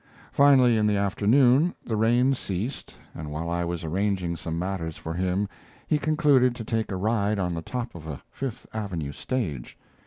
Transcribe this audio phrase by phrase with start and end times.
[0.31, 5.13] Finally, in the afternoon, the rain ceased, and while I was arranging some matters for
[5.13, 5.47] him
[5.85, 9.77] he concluded to take a ride on the top of a Fifth Avenue stage.